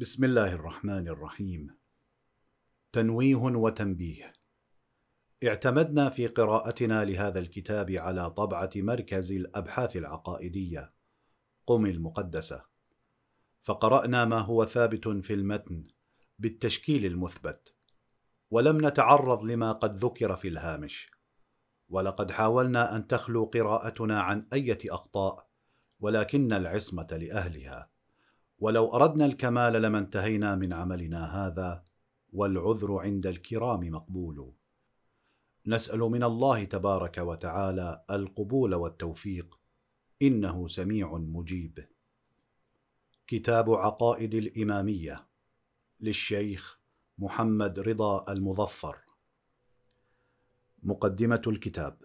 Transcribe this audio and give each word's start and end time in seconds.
بسم 0.00 0.24
الله 0.24 0.52
الرحمن 0.54 1.08
الرحيم. 1.08 1.76
تنويه 2.92 3.36
وتنبيه. 3.36 4.32
اعتمدنا 5.44 6.10
في 6.10 6.26
قراءتنا 6.26 7.04
لهذا 7.04 7.38
الكتاب 7.38 7.90
على 7.90 8.30
طبعة 8.30 8.70
مركز 8.76 9.32
الأبحاث 9.32 9.96
العقائدية 9.96 10.94
قم 11.66 11.86
المقدسة. 11.86 12.64
فقرأنا 13.60 14.24
ما 14.24 14.38
هو 14.38 14.64
ثابت 14.64 15.08
في 15.08 15.34
المتن 15.34 15.86
بالتشكيل 16.38 17.06
المثبت 17.06 17.74
ولم 18.50 18.86
نتعرض 18.86 19.44
لما 19.44 19.72
قد 19.72 19.96
ذكر 19.96 20.36
في 20.36 20.48
الهامش. 20.48 21.10
ولقد 21.88 22.30
حاولنا 22.30 22.96
أن 22.96 23.06
تخلو 23.06 23.44
قراءتنا 23.44 24.20
عن 24.20 24.48
أية 24.52 24.78
أخطاء 24.86 25.48
ولكن 26.00 26.52
العصمة 26.52 27.08
لأهلها. 27.10 27.97
ولو 28.58 28.86
أردنا 28.88 29.24
الكمال 29.24 29.82
لما 29.82 29.98
انتهينا 29.98 30.54
من 30.54 30.72
عملنا 30.72 31.46
هذا 31.46 31.84
والعذر 32.32 32.98
عند 32.98 33.26
الكرام 33.26 33.80
مقبول. 33.80 34.54
نسأل 35.66 35.98
من 35.98 36.22
الله 36.24 36.64
تبارك 36.64 37.18
وتعالى 37.18 38.04
القبول 38.10 38.74
والتوفيق 38.74 39.60
إنه 40.22 40.68
سميع 40.68 41.12
مجيب. 41.12 41.88
كتاب 43.26 43.70
عقائد 43.70 44.34
الإمامية 44.34 45.28
للشيخ 46.00 46.78
محمد 47.18 47.78
رضا 47.78 48.32
المظفر. 48.32 49.00
مقدمة 50.82 51.42
الكتاب. 51.46 51.98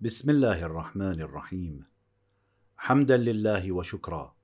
بسم 0.00 0.30
الله 0.30 0.64
الرحمن 0.64 1.20
الرحيم. 1.20 1.84
حمدا 2.76 3.16
لله 3.16 3.72
وشكرا. 3.72 4.37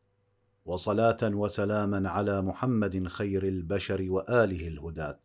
وصلاة 0.65 1.19
وسلاما 1.23 2.09
على 2.09 2.43
محمد 2.43 3.09
خير 3.09 3.43
البشر 3.49 4.07
وآله 4.09 4.69
الهداة. 4.69 5.21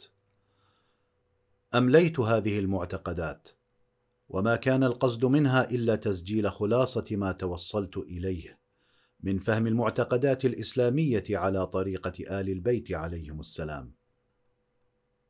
أمليت 1.76 2.20
هذه 2.20 2.60
المعتقدات 2.60 3.50
وما 4.30 4.56
كان 4.56 4.84
القصد 4.84 5.26
منها 5.26 5.72
إلا 5.72 5.96
تسجيل 5.96 6.52
خلاصة 6.52 7.06
ما 7.12 7.32
توصلت 7.32 7.98
إليه 7.98 8.60
من 9.24 9.38
فهم 9.38 9.68
المعتقدات 9.68 10.46
الإسلامية 10.46 11.24
على 11.30 11.68
طريقة 11.68 12.40
آل 12.40 12.50
البيت 12.50 12.92
عليهم 12.92 13.40
السلام. 13.40 13.94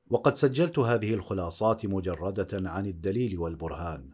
وقد 0.10 0.36
سجلت 0.36 0.80
هذه 0.80 1.14
الخلاصات 1.14 1.86
مجردة 1.86 2.70
عن 2.70 2.86
الدليل 2.86 3.40
والبرهان 3.40 4.14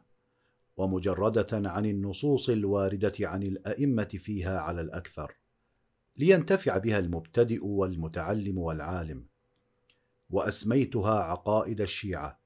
ومجردة 0.78 1.70
عن 1.70 1.86
النصوص 1.86 2.50
الواردة 2.50 3.14
عن 3.20 3.44
الأئمة 3.44 4.04
فيها 4.20 4.60
على 4.60 4.82
الأكثر. 4.82 5.45
لينتفع 6.18 6.78
بها 6.78 7.00
المبتدئ 7.00 7.66
والمتعلم 7.66 8.58
والعالم. 8.58 9.26
وأسميتها 10.30 11.20
عقائد 11.20 11.82
الشيعة. 11.82 12.42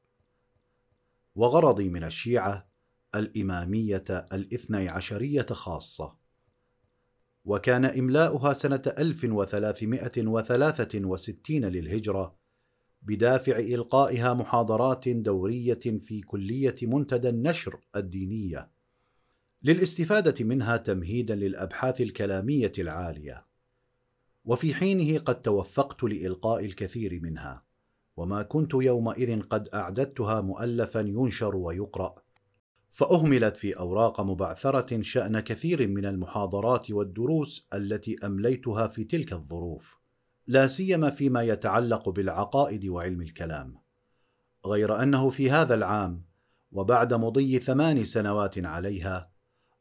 وغرضي 1.36 1.90
من 1.90 2.04
الشيعة 2.04 2.70
الإمامية 3.16 4.04
الاثني 4.34 4.90
عشرية 4.90 5.46
خاصة. 5.52 6.18
وكان 7.46 7.86
إملاؤها 7.86 8.54
سنة 8.54 8.82
1363 8.98 11.66
للهجرة 11.66 12.40
بدافع 13.02 13.60
إلقائها 13.60 14.34
محاضرات 14.34 15.10
دورية 15.10 16.00
في 16.02 16.22
كلية 16.22 16.76
منتدى 16.82 17.30
النشر 17.30 17.80
الدينية. 17.96 18.72
للاستفادة 19.64 20.46
منها 20.46 20.78
تمهيدا 20.78 21.36
للأبحاث 21.36 22.02
الكلامية 22.02 22.72
العالية. 22.80 23.49
وفي 24.50 24.74
حينه 24.74 25.20
قد 25.20 25.42
توفقت 25.42 26.04
لإلقاء 26.04 26.66
الكثير 26.66 27.20
منها 27.24 27.64
وما 28.18 28.44
كنت 28.44 28.74
يومئذ 28.74 29.42
قد 29.42 29.68
أعددتها 29.68 30.42
مؤلفا 30.42 31.00
ينشر 31.00 31.56
ويقرأ 31.56 32.16
فأهملت 32.92 33.58
في 33.58 33.80
أوراق 33.80 34.22
مبعثرة 34.22 35.02
شأن 35.02 35.40
كثير 35.40 35.88
من 35.88 36.06
المحاضرات 36.06 36.92
والدروس 36.92 37.68
التي 37.74 38.16
أمليتها 38.24 38.88
في 38.88 39.04
تلك 39.04 39.34
الظروف 39.34 40.00
لا 40.48 40.68
سيما 40.68 41.10
فيما 41.10 41.42
يتعلق 41.42 42.10
بالعقائد 42.10 42.86
وعلم 42.86 43.22
الكلام 43.22 43.78
غير 44.66 45.04
أنه 45.04 45.30
في 45.30 45.52
هذا 45.52 45.76
العام 45.76 46.26
وبعد 46.72 47.14
مضي 47.14 47.60
ثمان 47.60 48.06
سنوات 48.06 48.66
عليها 48.66 49.32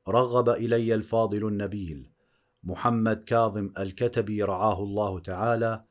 رغب 0.09 0.49
إلي 0.49 0.95
الفاضل 0.95 1.49
النبيل 1.49 2.18
محمد 2.69 3.25
كاظم 3.25 3.71
الكتبي 3.79 4.43
رعاه 4.43 4.83
الله 4.83 5.19
تعالى 5.19 5.85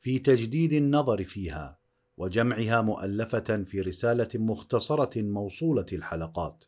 في 0.00 0.18
تجديد 0.18 0.72
النظر 0.72 1.24
فيها 1.24 1.78
وجمعها 2.16 2.82
مؤلفة 2.82 3.64
في 3.66 3.80
رسالة 3.80 4.28
مختصرة 4.34 5.22
موصولة 5.22 5.86
الحلقات 5.92 6.64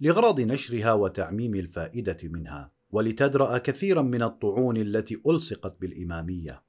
لغرض 0.00 0.40
نشرها 0.40 0.92
وتعميم 0.92 1.54
الفائدة 1.54 2.16
منها 2.22 2.72
ولتدرأ 2.90 3.58
كثيرا 3.58 4.02
من 4.02 4.22
الطعون 4.22 4.76
التي 4.76 5.22
ألصقت 5.26 5.80
بالإمامية. 5.80 6.62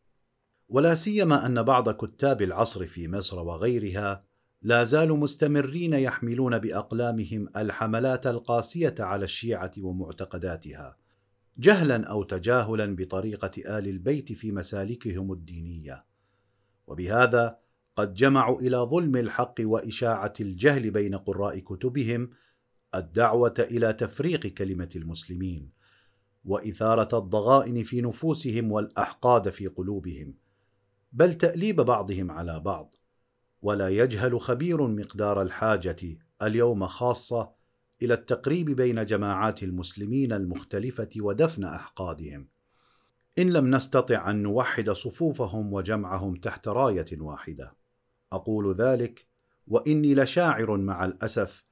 ولا 0.69 0.95
سيما 0.95 1.45
أن 1.45 1.63
بعض 1.63 1.89
كتاب 1.89 2.41
العصر 2.41 2.85
في 2.85 3.07
مصر 3.07 3.39
وغيرها 3.39 4.23
لا 4.61 4.83
زالوا 4.83 5.17
مستمرين 5.17 5.93
يحملون 5.93 6.59
بأقلامهم 6.59 7.49
الحملات 7.57 8.27
القاسية 8.27 8.95
على 8.99 9.23
الشيعة 9.23 9.71
ومعتقداتها. 9.77 11.02
جهلا 11.57 12.07
أو 12.07 12.23
تجاهلا 12.23 12.95
بطريقة 12.95 13.77
آل 13.79 13.87
البيت 13.87 14.31
في 14.31 14.51
مسالكهم 14.51 15.31
الدينية. 15.31 16.05
وبهذا 16.87 17.57
قد 17.95 18.13
جمعوا 18.13 18.61
إلى 18.61 18.77
ظلم 18.77 19.15
الحق 19.15 19.55
وإشاعة 19.59 20.33
الجهل 20.39 20.91
بين 20.91 21.15
قراء 21.15 21.59
كتبهم 21.59 22.29
الدعوة 22.95 23.53
إلى 23.59 23.93
تفريق 23.93 24.47
كلمة 24.47 24.89
المسلمين 24.95 25.71
وإثارة 26.45 27.17
الضغائن 27.17 27.83
في 27.83 28.01
نفوسهم 28.01 28.71
والأحقاد 28.71 29.49
في 29.49 29.67
قلوبهم 29.67 30.35
بل 31.11 31.33
تأليب 31.33 31.81
بعضهم 31.81 32.31
على 32.31 32.59
بعض. 32.59 32.95
ولا 33.61 33.89
يجهل 33.89 34.41
خبير 34.41 34.87
مقدار 34.87 35.41
الحاجة 35.41 36.17
اليوم 36.41 36.87
خاصة 36.87 37.62
إلى 38.03 38.13
التقريب 38.13 38.69
بين 38.69 39.05
جماعات 39.05 39.63
المسلمين 39.63 40.33
المختلفة 40.33 41.09
ودفن 41.17 41.63
أحقادهم. 41.63 42.47
إن 43.39 43.49
لم 43.49 43.75
نستطع 43.75 44.31
أن 44.31 44.43
نوحد 44.43 44.89
صفوفهم 44.89 45.73
وجمعهم 45.73 46.35
تحت 46.35 46.67
راية 46.67 47.05
واحدة. 47.17 47.75
أقول 48.31 48.75
ذلك 48.75 49.27
وإني 49.67 50.15
لشاعر 50.15 50.77
مع 50.77 51.05
الأسف 51.05 51.65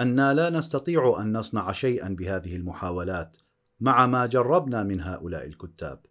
أنا 0.00 0.34
لا 0.34 0.50
نستطيع 0.50 1.16
أن 1.20 1.36
نصنع 1.36 1.72
شيئا 1.72 2.08
بهذه 2.08 2.56
المحاولات 2.56 3.36
مع 3.80 4.06
ما 4.06 4.26
جربنا 4.26 4.82
من 4.82 5.00
هؤلاء 5.00 5.46
الكتاب. 5.46 6.06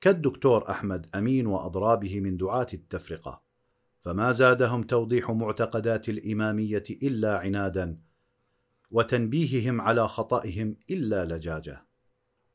كالدكتور 0.00 0.70
أحمد 0.70 1.06
أمين 1.14 1.46
وأضرابه 1.46 2.20
من 2.20 2.36
دعاة 2.36 2.66
التفرقة. 2.74 3.42
فما 4.00 4.32
زادهم 4.32 4.82
توضيح 4.82 5.30
معتقدات 5.30 6.08
الإمامية 6.08 6.84
إلا 7.02 7.38
عنادا 7.38 7.98
وتنبيههم 8.92 9.80
على 9.80 10.08
خطئهم 10.08 10.76
إلا 10.90 11.24
لجاجة. 11.24 11.86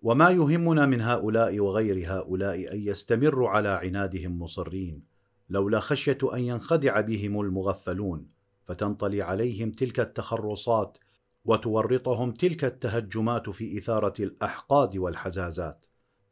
وما 0.02 0.30
يهمنا 0.30 0.86
من 0.86 1.02
هؤلاء 1.02 1.60
وغير 1.60 2.14
هؤلاء 2.14 2.74
أن 2.74 2.80
يستمروا 2.80 3.50
على 3.50 3.70
عنادهم 3.70 4.40
مصرين 4.42 5.04
لولا 5.50 5.80
خشية 5.80 6.18
أن 6.34 6.40
ينخدع 6.40 7.02
بهم 7.02 7.42
المغفلون 7.42 8.30
فتنطلي 8.64 9.22
عليهم 9.22 9.72
تلك 9.72 10.00
التخرصات 10.00 10.98
وتورطهم 11.46 12.32
تلك 12.32 12.66
التهجمات 12.66 13.50
في 13.50 13.78
إثارة 13.78 14.14
الأحقاد 14.20 14.98
والحزازات. 14.98 15.86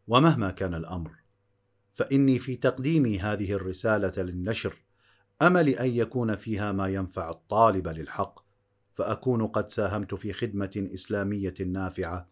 ومهما 0.08 0.52
كان 0.52 0.74
الأمر 0.74 1.12
فإني 1.94 2.40
في 2.40 2.56
تقديمي 2.56 3.20
هذه 3.20 3.54
الرسالة 3.54 4.24
للنشر 4.24 4.76
أمل 5.42 5.70
أن 5.70 5.90
يكون 5.90 6.36
فيها 6.36 6.72
ما 6.72 6.88
ينفع 6.88 7.30
الطالب 7.30 7.88
للحق 7.88 8.45
فأكون 8.96 9.48
قد 9.48 9.70
ساهمت 9.70 10.16
في 10.16 10.34
خدمة 10.34 10.90
إسلامية 10.94 11.54
نافعة 11.66 12.30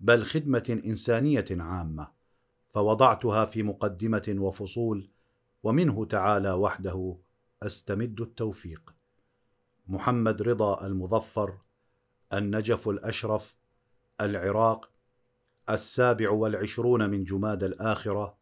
بل 0.00 0.24
خدمة 0.24 0.80
إنسانية 0.86 1.44
عامة 1.50 2.08
فوضعتها 2.70 3.44
في 3.44 3.62
مقدمة 3.62 4.34
وفصول 4.38 5.10
ومنه 5.62 6.04
تعالى 6.04 6.52
وحده 6.52 7.18
أستمد 7.62 8.20
التوفيق. 8.20 8.94
محمد 9.86 10.42
رضا 10.42 10.86
المظفر 10.86 11.58
النجف 12.32 12.88
الأشرف 12.88 13.56
العراق 14.20 14.90
السابع 15.70 16.30
والعشرون 16.30 17.10
من 17.10 17.24
جماد 17.24 17.64
الآخرة 17.64 18.38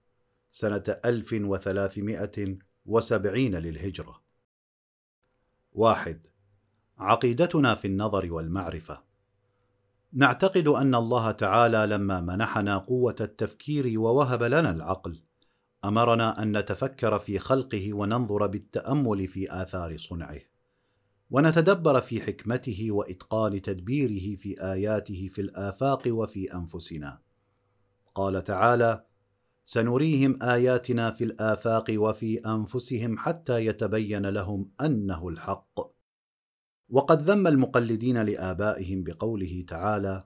سنة 0.51 0.85
ألف 1.05 1.33
وثلاثمائة 1.33 2.59
وسبعين 2.87 3.55
للهجرة. 3.55 4.23
واحد 5.73 6.27
عقيدتنا 6.99 7.75
في 7.75 7.89
النظر 7.89 8.33
والمعرفة. 8.33 9.03
نعتقد 10.13 10.69
أن 10.69 10.95
الله 10.95 11.31
تعالى 11.31 11.87
لما 11.87 12.21
منحنا 12.21 12.79
قوة 12.79 13.17
التفكير 13.21 14.01
ووهب 14.01 14.43
لنا 14.43 14.71
العقل 14.71 15.23
أمرنا 15.85 16.43
أن 16.43 16.59
نتفكر 16.59 17.19
في 17.19 17.39
خلقه 17.39 17.95
وننظر 17.95 18.47
بالتأمل 18.47 19.29
في 19.29 19.63
آثار 19.63 19.97
صنعه 19.97 20.41
ونتدبر 21.31 22.01
في 22.01 22.21
حكمته 22.21 22.87
وإتقان 22.91 23.63
تدبيره 23.63 24.37
في 24.37 24.63
آياته 24.73 25.29
في 25.33 25.41
الآفاق 25.41 26.03
وفي 26.07 26.55
أنفسنا. 26.55 27.21
قال 28.15 28.45
تعالى 28.45 29.05
سنريهم 29.65 30.43
آياتنا 30.43 31.11
في 31.11 31.25
الآفاق 31.25 31.85
وفي 31.91 32.39
أنفسهم 32.39 33.19
حتى 33.19 33.67
يتبين 33.67 34.27
لهم 34.27 34.71
أنه 34.81 35.29
الحق. 35.29 35.96
وقد 36.89 37.23
ذم 37.23 37.47
المقلدين 37.47 38.23
لآبائهم 38.23 39.05
بقوله 39.05 39.65
تعالى 39.69 40.25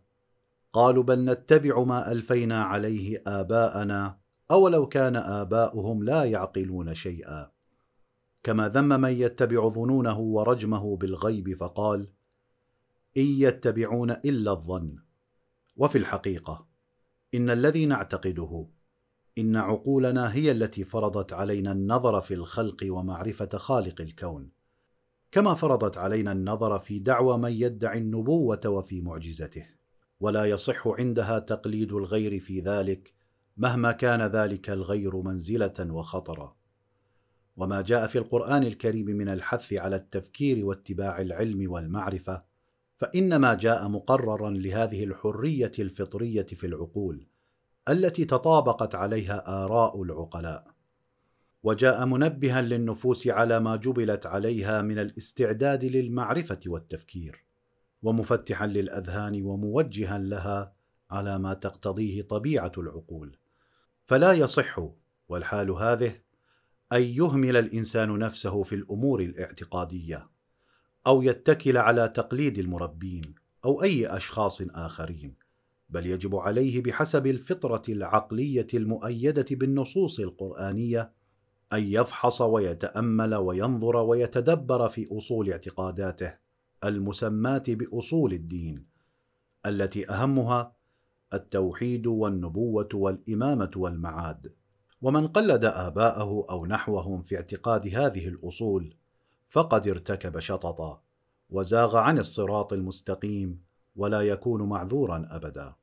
قالوا 0.73 1.03
بل 1.03 1.25
نتبع 1.25 1.85
ما 1.85 2.13
ألفينا 2.13 2.63
عليه 2.63 3.23
آباءنا 3.27 4.19
أولو 4.51 4.89
كان 4.89 5.17
آباؤهم 5.17 6.03
لا 6.03 6.25
يعقلون 6.25 6.95
شيئا. 6.95 7.51
كما 8.43 8.69
ذم 8.69 9.01
من 9.01 9.11
يتبع 9.11 9.69
ظنونه 9.69 10.19
ورجمه 10.19 10.97
بالغيب 10.97 11.57
فقال 11.57 12.09
إن 13.17 13.23
يتبعون 13.23 14.11
إلا 14.11 14.53
الظن. 14.53 14.97
وفي 15.77 15.99
الحقيقة 15.99 16.67
إن 17.35 17.51
الذي 17.51 17.87
نعتقده 17.87 18.67
إن 19.39 19.57
عقولنا 19.57 20.35
هي 20.35 20.51
التي 20.51 20.85
فرضت 20.85 21.33
علينا 21.33 21.73
النظر 21.73 22.21
في 22.21 22.35
الخلق 22.35 22.87
ومعرفة 22.91 23.59
خالق 23.59 24.01
الكون. 24.01 24.60
كما 25.33 25.55
فرضت 25.55 25.99
علينا 25.99 26.33
النظر 26.33 26.79
في 26.79 26.99
دعوى 26.99 27.39
من 27.39 27.53
يدعي 27.53 27.99
النبوة 27.99 28.61
وفي 28.67 29.01
معجزته 29.01 29.67
ولا 30.21 30.45
يصح 30.45 30.89
عندها 30.89 31.39
تقليد 31.39 31.93
الغير 31.93 32.41
في 32.41 32.61
ذلك 32.61 33.15
مهما 33.57 33.93
كان 33.93 34.23
ذلك 34.23 34.71
الغير 34.71 35.17
منزلة 35.17 35.93
وخطرا. 35.93 36.57
وما 37.57 37.81
جاء 37.81 38.07
في 38.07 38.19
القرآن 38.19 38.63
الكريم 38.63 39.07
من 39.07 39.29
الحث 39.29 39.73
على 39.73 39.97
التفكير 39.97 40.67
واتباع 40.67 41.21
العلم 41.21 41.71
والمعرفة 41.71 42.43
فإنما 42.97 43.55
جاء 43.55 43.89
مقررا 43.89 44.51
لهذه 44.51 45.05
الحرية 45.05 45.73
الفطرية 45.79 46.47
في 46.47 46.67
العقول 46.67 47.27
التي 47.89 48.25
تطابقت 48.25 48.95
عليها 48.95 49.65
آراء 49.65 50.03
العقلاء. 50.03 50.70
وجاء 51.63 52.07
منبها 52.07 52.63
للنفوس 52.63 53.29
على 53.29 53.61
ما 53.61 53.77
جبلت 53.77 54.27
عليها 54.27 54.83
من 54.83 54.99
الاستعداد 54.99 55.85
للمعرفة 55.85 56.61
والتفكير 56.67 57.45
ومفتحا 58.03 58.67
للأذهان 58.67 59.43
وموجها 59.43 60.19
لها 60.19 60.73
على 61.11 61.39
ما 61.39 61.55
تقتضيه 61.55 62.23
طبيعة 62.23 62.73
العقول. 62.79 63.37
فلا 64.07 64.33
يصح 64.33 64.81
والحال 65.29 65.71
هذه 65.71 66.13
أن 66.93 67.03
يهمل 67.03 67.57
الإنسان 67.57 68.19
نفسه 68.19 68.63
في 68.63 68.75
الأمور 68.75 69.21
الاعتقادية 69.21 70.31
أو 71.07 71.23
يتكل 71.23 71.77
على 71.77 72.09
تقليد 72.09 72.59
المربين 72.59 73.35
أو 73.65 73.83
أي 73.83 74.17
أشخاص 74.17 74.63
آخرين 74.63 75.35
بل 75.89 76.07
يجب 76.07 76.37
عليه 76.37 76.83
بحسب 76.83 77.27
الفطرة 77.27 77.83
العقلية 77.89 78.67
المؤيدة 78.75 79.47
بالنصوص 79.51 80.21
القرآنية 80.21 81.13
أن 81.73 81.83
يفحص 81.83 82.41
ويتأمل 82.41 83.35
وينظر 83.35 83.97
ويتدبر 83.97 84.89
في 84.89 85.19
أصول 85.19 85.51
اعتقاداته 85.51 86.35
المسماة 86.85 87.63
بأصول 87.69 88.33
الدين 88.33 88.87
التي 89.67 90.11
أهمها 90.11 90.73
التوحيد 91.35 92.07
والنبوة 92.07 92.89
والإمامة 92.95 93.71
والمعاد. 93.77 94.55
ومن 95.03 95.29
قلد 95.29 95.65
آباءه 95.65 96.47
أو 96.51 96.67
نحوهم 96.67 97.23
في 97.23 97.37
اعتقاد 97.37 97.87
هذه 97.95 98.29
الأصول 98.29 98.97
فقد 99.49 99.89
ارتكب 99.89 100.39
شططا 100.39 101.03
وزاغ 101.51 101.97
عن 101.97 102.19
الصراط 102.19 102.73
المستقيم 102.73 103.63
ولا 103.97 104.21
يكون 104.21 104.63
معذورا 104.63 105.29
أبدا. 105.31 105.75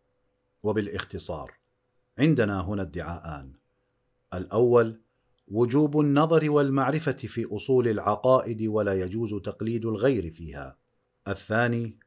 وبالاختصار 0.63 1.51
عندنا 2.19 2.62
هنا 2.62 2.81
ادعاءان. 2.81 3.54
الأول 4.34 5.01
وجوب 5.47 5.99
النظر 5.99 6.51
والمعرفة 6.51 7.11
في 7.11 7.45
أصول 7.45 7.88
العقائد 7.88 8.67
ولا 8.67 8.94
يجوز 8.94 9.35
تقليد 9.35 9.85
الغير 9.85 10.31
فيها. 10.31 10.77
الثاني 11.27 11.99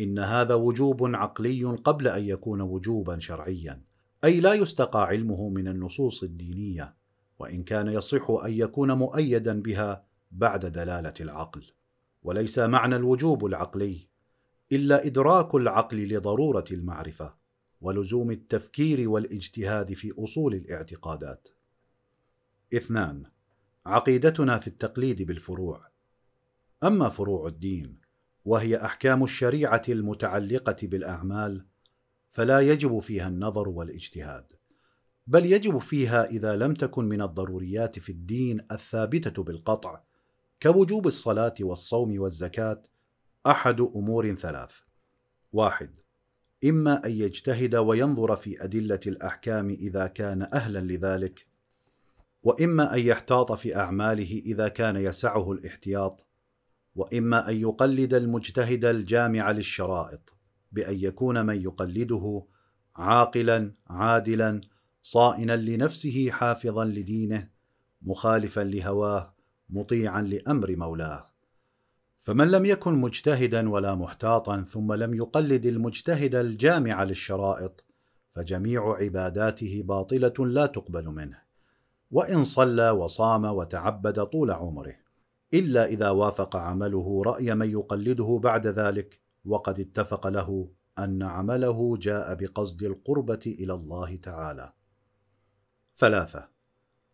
إن 0.00 0.18
هذا 0.18 0.54
وجوب 0.54 1.14
عقلي 1.14 1.64
قبل 1.64 2.08
أن 2.08 2.24
يكون 2.24 2.60
وجوبا 2.60 3.18
شرعيا 3.18 3.82
أي 4.24 4.40
لا 4.40 4.54
يستقى 4.54 5.06
علمه 5.06 5.48
من 5.48 5.68
النصوص 5.68 6.22
الدينية 6.22 6.94
وإن 7.38 7.62
كان 7.62 7.88
يصح 7.88 8.30
أن 8.30 8.52
يكون 8.52 8.92
مؤيدا 8.92 9.62
بها 9.62 10.04
بعد 10.30 10.66
دلالة 10.66 11.14
العقل. 11.20 11.64
وليس 12.22 12.58
معنى 12.58 12.96
الوجوب 12.96 13.46
العقلي 13.46 14.08
إلا 14.72 15.06
إدراك 15.06 15.54
العقل 15.54 16.08
لضرورة 16.08 16.64
المعرفة 16.70 17.34
ولزوم 17.80 18.30
التفكير 18.30 19.08
والاجتهاد 19.08 19.92
في 19.92 20.12
أصول 20.18 20.54
الاعتقادات. 20.54 21.48
اثنان 22.74 23.24
عقيدتنا 23.86 24.58
في 24.58 24.66
التقليد 24.66 25.22
بالفروع. 25.22 25.80
أما 26.84 27.08
فروع 27.08 27.48
الدين 27.48 28.00
وهي 28.44 28.76
أحكام 28.76 29.24
الشريعة 29.24 29.82
المتعلقة 29.88 30.76
بالأعمال 30.82 31.66
فلا 32.30 32.60
يجب 32.60 32.98
فيها 32.98 33.28
النظر 33.28 33.68
والاجتهاد 33.68 34.52
بل 35.26 35.46
يجب 35.46 35.78
فيها 35.78 36.24
إذا 36.24 36.56
لم 36.56 36.74
تكن 36.74 37.04
من 37.04 37.22
الضروريات 37.22 37.98
في 37.98 38.12
الدين 38.12 38.66
الثابتة 38.72 39.42
بالقطع 39.42 40.02
كوجوب 40.62 41.06
الصلاة 41.06 41.54
والصوم 41.60 42.20
والزكاة 42.20 42.82
أحد 43.46 43.80
أمور 43.80 44.34
ثلاث. 44.34 44.72
واحد 45.52 45.96
إما 46.64 47.06
أن 47.06 47.10
يجتهد 47.10 47.74
وينظر 47.74 48.36
في 48.36 48.64
أدلة 48.64 49.00
الأحكام 49.06 49.70
إذا 49.70 50.06
كان 50.06 50.42
أهلا 50.42 50.78
لذلك 50.78 51.46
وإما 52.42 52.94
أن 52.94 53.00
يحتاط 53.00 53.52
في 53.52 53.76
أعماله 53.76 54.42
إذا 54.46 54.68
كان 54.68 54.96
يسعه 54.96 55.52
الاحتياط 55.52 56.26
وإما 56.94 57.50
أن 57.50 57.56
يقلد 57.56 58.14
المجتهد 58.14 58.84
الجامع 58.84 59.50
للشرائط 59.50 60.36
بأن 60.72 60.98
يكون 60.98 61.46
من 61.46 61.62
يقلده 61.62 62.46
عاقلا 62.96 63.72
عادلا 63.86 64.60
صائنا 65.02 65.56
لنفسه 65.56 66.30
حافظا 66.30 66.84
لدينه 66.84 67.48
مخالفا 68.02 68.60
لهواه 68.60 69.34
مطيعا 69.70 70.22
لأمر 70.22 70.76
مولاه. 70.76 71.26
فمن 72.18 72.50
لم 72.50 72.64
يكن 72.64 72.94
مجتهدا 72.94 73.70
ولا 73.70 73.94
محتاطا 73.94 74.62
ثم 74.62 74.92
لم 74.92 75.14
يقلد 75.14 75.66
المجتهد 75.66 76.34
الجامع 76.34 77.04
للشرائط 77.04 77.84
فجميع 78.30 78.96
عباداته 79.00 79.82
باطلة 79.84 80.46
لا 80.46 80.66
تقبل 80.66 81.04
منه. 81.04 81.45
وإن 82.10 82.44
صلى 82.44 82.90
وصام 82.90 83.44
وتعبد 83.44 84.24
طول 84.24 84.50
عمره 84.50 84.94
إلا 85.54 85.86
إذا 85.86 86.10
وافق 86.10 86.56
عمله 86.56 87.22
رأي 87.22 87.54
من 87.54 87.70
يقلده 87.70 88.40
بعد 88.42 88.66
ذلك 88.66 89.20
وقد 89.44 89.80
اتفق 89.80 90.26
له 90.26 90.70
أن 90.98 91.22
عمله 91.22 91.96
جاء 91.96 92.34
بقصد 92.34 92.82
القربة 92.82 93.40
إلى 93.46 93.74
الله 93.74 94.16
تعالى. 94.16 94.72
ثلاثة 95.98 96.48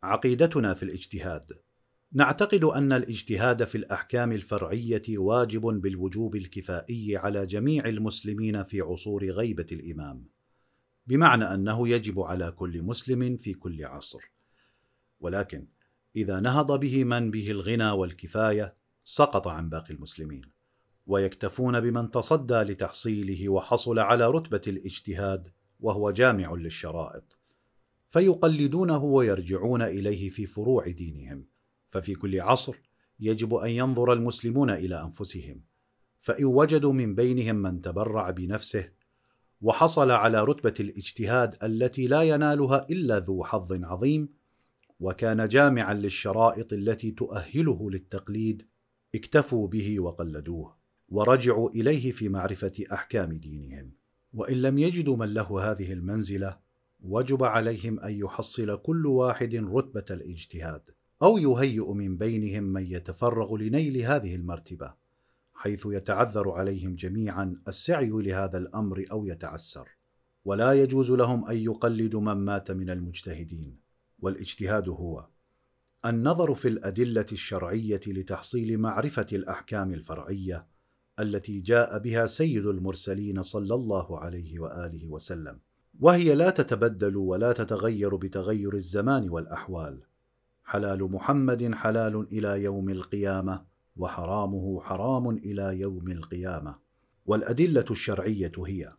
عقيدتنا 0.03 0.75
في 0.75 0.83
الاجتهاد. 0.83 1.45
نعتقد 2.15 2.65
أن 2.65 2.93
الاجتهاد 2.93 3.65
في 3.65 3.75
الأحكام 3.79 4.33
الفرعية 4.33 5.19
واجب 5.19 5.61
بالوجوب 5.61 6.37
الكفائي 6.37 7.17
على 7.17 7.47
جميع 7.47 7.85
المسلمين 7.85 8.65
في 8.65 8.81
عصور 8.81 9.25
غيبة 9.25 9.67
الإمام 9.73 10.29
بمعنى 11.07 11.45
أنه 11.45 11.89
يجب 11.89 12.21
على 12.21 12.51
كل 12.51 12.83
مسلم 12.83 13.37
في 13.37 13.55
كل 13.55 13.85
عصر 13.85 14.33
ولكن 15.23 15.67
إذا 16.17 16.41
نهض 16.41 16.81
به 16.81 17.05
من 17.05 17.31
به 17.31 17.51
الغنى 17.51 17.91
والكفاية 17.91 18.77
سقط 19.05 19.49
عن 19.49 19.69
باقي 19.69 19.95
المسلمين 19.95 20.43
ويكتفون 21.07 21.81
بمن 21.81 22.11
تصدى 22.11 22.55
لتحصيله 22.55 23.49
وحصل 23.49 23.99
على 23.99 24.31
رتبة 24.31 24.61
الاجتهاد 24.67 25.47
وهو 25.81 26.11
جامع 26.11 26.53
للشرائط 26.53 27.39
فيقلدونه 28.09 29.05
ويرجعون 29.05 29.83
إليه 29.83 30.31
في 30.31 30.47
فروع 30.47 30.89
دينهم 30.89 31.47
ففي 31.89 32.15
كل 32.15 32.41
عصر 32.41 32.77
يجب 33.21 33.55
أن 33.55 33.71
ينظر 33.71 34.13
المسلمون 34.13 34.71
إلى 34.71 35.03
أنفسهم 35.03 35.63
فإن 36.19 36.45
وجدوا 36.45 36.93
من 36.93 37.15
بينهم 37.15 37.57
من 37.57 37.81
تبرع 37.81 38.31
بنفسه 38.31 38.93
وحصل 39.61 40.11
على 40.11 40.45
رتبة 40.45 40.75
الاجتهاد 40.81 41.65
التي 41.65 42.07
لا 42.07 42.23
ينالها 42.23 42.87
إلا 42.91 43.19
ذو 43.19 43.45
حظ 43.45 43.85
عظيم 43.85 44.42
وكان 45.03 45.49
جامعا 45.49 45.95
للشرائط 45.95 46.73
التي 46.73 47.11
تؤهله 47.11 47.91
للتقليد 47.91 48.63
اكتفوا 49.15 49.69
به 49.69 50.01
وقلدوه 50.01 50.77
ورجعوا 51.09 51.71
إليه 51.71 52.13
في 52.13 52.29
معرفة 52.29 52.73
أحكام 52.93 53.33
دينهم. 53.33 53.93
وإن 54.33 54.63
لم 54.63 54.79
يجدوا 54.79 55.17
من 55.17 55.35
له 55.35 55.71
هذه 55.71 55.93
المنزلة 55.93 56.59
وجب 57.01 57.45
عليهم 57.45 58.01
أن 58.01 58.15
يحصل 58.15 58.77
كل 58.77 59.07
واحد 59.07 59.55
رتبة 59.55 60.05
الاجتهاد 60.11 60.89
أو 61.23 61.39
يهيئ 61.39 61.93
من 61.93 62.17
بينهم 62.17 62.65
من 62.65 62.87
يتفرغ 62.87 63.57
لنيل 63.57 63.97
هذه 63.97 64.35
المرتبة 64.35 64.95
حيث 65.55 65.87
يتعذر 65.87 66.51
عليهم 66.51 66.95
جميعا 66.95 67.63
السعي 67.69 68.11
لهذا 68.11 68.59
الأمر 68.59 69.05
أو 69.13 69.25
يتعسر. 69.25 69.89
ولا 70.45 70.73
يجوز 70.73 71.11
لهم 71.11 71.47
أن 71.49 71.57
يقلدوا 71.57 72.21
من 72.21 72.33
مات 72.33 72.71
من 72.71 72.91
المجتهدين. 72.91 73.82
والاجتهاد 74.23 74.89
هو 74.89 75.27
النظر 76.07 76.55
في 76.55 76.69
الأدلة 76.69 77.27
الشرعية 77.33 78.01
لتحصيل 78.07 78.79
معرفة 78.79 79.27
الأحكام 79.33 79.95
الفرعية 79.95 80.67
التي 81.21 81.61
جاء 81.61 81.99
بها 81.99 82.27
سيد 82.27 82.67
المرسلين 82.67 83.43
صلى 83.43 83.75
الله 83.75 84.21
عليه 84.21 84.61
وآله 84.61 85.09
وسلم 85.09 85.61
وهي 86.01 86.35
لا 86.35 86.51
تتبدل 86.51 87.17
ولا 87.17 87.53
تتغير 87.53 88.17
بتغير 88.17 88.75
الزمان 88.75 89.31
والأحوال. 89.31 90.03
حلال 90.65 91.13
محمد 91.13 91.75
حلال 91.75 92.27
إلى 92.33 92.63
يوم 92.63 92.89
القيامة 92.89 93.65
وحرامه 93.97 94.81
حرام 94.81 95.31
إلى 95.31 95.81
يوم 95.81 96.11
القيامة. 96.11 96.79
والأدلة 97.27 97.85
الشرعية 97.91 98.53
هي 98.67 98.93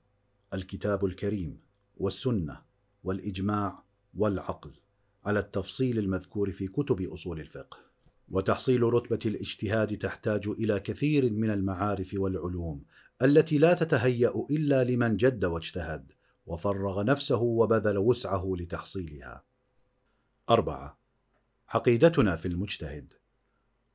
الكتاب 0.53 1.05
الكريم 1.05 1.59
والسنة 1.97 2.61
والإجماع 3.03 3.83
والعقل. 4.13 4.82
على 5.25 5.39
التفصيل 5.39 5.99
المذكور 5.99 6.51
في 6.51 6.67
كتب 6.67 7.01
أصول 7.01 7.39
الفقه 7.39 7.77
وتحصيل 8.29 8.83
رتبة 8.83 9.19
الاجتهاد 9.25 9.97
تحتاج 9.97 10.47
إلى 10.47 10.79
كثير 10.79 11.33
من 11.33 11.49
المعارف 11.49 12.15
والعلوم 12.17 12.83
التي 13.21 13.57
لا 13.57 13.73
تتهيأ 13.73 14.31
إلا 14.51 14.83
لمن 14.83 15.17
جد 15.17 15.45
واجتهد 15.45 16.11
وفرغ 16.45 17.03
نفسه 17.03 17.41
وبذل 17.41 17.97
وسعه 17.97 18.53
لتحصيلها. 18.59 19.43
أربعة. 20.49 20.99
عقيدتنا 21.69 22.35
في 22.35 22.47
المجتهد. 22.47 23.11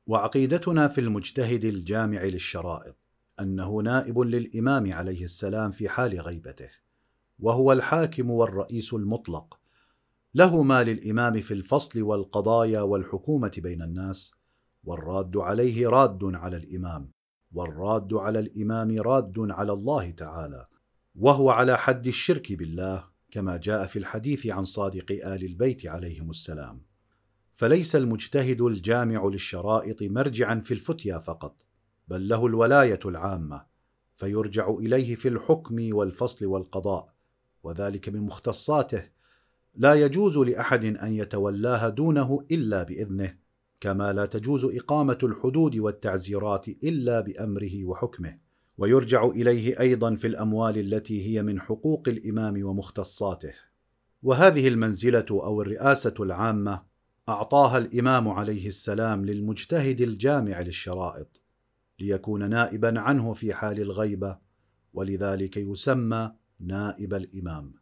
وعقيدتنا 0.07 0.87
في 0.87 1.01
المجتهد 1.01 1.65
الجامع 1.65 2.23
للشرائط 2.23 2.97
أنه 3.39 3.81
نائب 3.81 4.19
للإمام 4.19 4.93
عليه 4.93 5.23
السلام 5.23 5.71
في 5.71 5.89
حال 5.89 6.21
غيبته 6.21 6.69
وهو 7.39 7.71
الحاكم 7.71 8.29
والرئيس 8.29 8.93
المطلق 8.93 9.58
له 10.33 10.63
ما 10.63 10.83
للإمام 10.83 11.41
في 11.41 11.53
الفصل 11.53 12.01
والقضايا 12.01 12.81
والحكومة 12.81 13.51
بين 13.57 13.81
الناس 13.81 14.31
والراد 14.83 15.37
عليه 15.37 15.89
راد 15.89 16.23
على 16.23 16.57
الإمام 16.57 17.11
والراد 17.51 18.13
على 18.13 18.39
الإمام 18.39 19.01
راد 19.01 19.33
على 19.37 19.73
الله 19.73 20.11
تعالى 20.11 20.67
وهو 21.15 21.49
على 21.49 21.77
حد 21.77 22.07
الشرك 22.07 22.53
بالله 22.53 23.03
كما 23.31 23.57
جاء 23.57 23.87
في 23.87 23.99
الحديث 23.99 24.47
عن 24.47 24.65
صادق 24.65 25.11
آل 25.11 25.45
البيت 25.45 25.85
عليهم 25.85 26.29
السلام. 26.29 26.81
فليس 27.51 27.95
المجتهد 27.95 28.61
الجامع 28.61 29.25
للشرائط 29.25 30.03
مرجعا 30.03 30.59
في 30.59 30.73
الفتيا 30.73 31.17
فقط 31.17 31.65
بل 32.07 32.27
له 32.27 32.45
الولاية 32.47 32.99
العامة 33.05 33.65
فيرجع 34.17 34.69
إليه 34.69 35.15
في 35.15 35.27
الحكم 35.27 35.95
والفصل 35.95 36.45
والقضاء 36.45 37.15
وذلك 37.63 38.09
من 38.09 38.21
مختصاته 38.21 39.09
لا 39.75 39.93
يجوز 39.93 40.37
لأحد 40.37 40.85
أن 40.85 41.13
يتولاها 41.13 41.89
دونه 41.89 42.45
إلا 42.51 42.83
بإذنه 42.83 43.35
كما 43.81 44.13
لا 44.13 44.25
تجوز 44.25 44.65
إقامة 44.65 45.17
الحدود 45.23 45.77
والتعزيرات 45.77 46.67
إلا 46.67 47.19
بأمره 47.19 47.85
وحكمه. 47.85 48.37
ويرجع 48.77 49.25
إليه 49.25 49.79
أيضا 49.79 50.15
في 50.15 50.27
الأموال 50.27 50.77
التي 50.77 51.25
هي 51.27 51.43
من 51.43 51.59
حقوق 51.59 52.07
الإمام 52.07 52.63
ومختصاته. 52.65 53.53
وهذه 54.23 54.67
المنزلة 54.67 55.25
أو 55.31 55.61
الرئاسة 55.61 56.13
العامة 56.19 56.83
أعطاها 57.29 57.77
الإمام 57.77 58.27
عليه 58.27 58.67
السلام 58.67 59.25
للمجتهد 59.25 60.01
الجامع 60.01 60.59
للشرائط 60.61 61.41
ليكون 61.99 62.49
نائبا 62.49 62.99
عنه 62.99 63.33
في 63.33 63.53
حال 63.53 63.81
الغيبة 63.81 64.37
ولذلك 64.93 65.57
يسمى 65.57 66.31
نائب 66.59 67.13
الإمام. 67.13 67.78